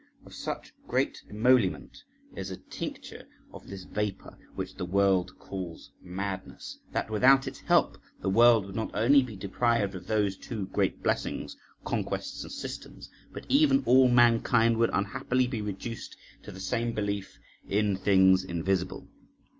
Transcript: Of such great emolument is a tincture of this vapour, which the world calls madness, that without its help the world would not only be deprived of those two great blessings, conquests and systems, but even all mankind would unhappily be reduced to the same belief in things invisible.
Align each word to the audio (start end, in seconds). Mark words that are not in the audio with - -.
Of 0.25 0.33
such 0.33 0.73
great 0.87 1.21
emolument 1.29 2.03
is 2.35 2.49
a 2.49 2.57
tincture 2.57 3.27
of 3.53 3.67
this 3.67 3.83
vapour, 3.83 4.35
which 4.55 4.73
the 4.73 4.85
world 4.85 5.37
calls 5.37 5.91
madness, 6.01 6.79
that 6.91 7.11
without 7.11 7.45
its 7.47 7.59
help 7.59 7.99
the 8.19 8.27
world 8.31 8.65
would 8.65 8.75
not 8.75 8.89
only 8.95 9.21
be 9.21 9.35
deprived 9.35 9.93
of 9.93 10.07
those 10.07 10.37
two 10.37 10.65
great 10.73 11.03
blessings, 11.03 11.55
conquests 11.85 12.41
and 12.41 12.51
systems, 12.51 13.11
but 13.31 13.45
even 13.47 13.83
all 13.85 14.07
mankind 14.07 14.77
would 14.77 14.89
unhappily 14.91 15.45
be 15.45 15.61
reduced 15.61 16.17
to 16.41 16.51
the 16.51 16.59
same 16.59 16.93
belief 16.93 17.37
in 17.69 17.95
things 17.95 18.43
invisible. 18.43 19.07